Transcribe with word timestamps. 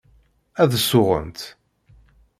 Ad 0.61 0.71
suɣent. 0.87 1.39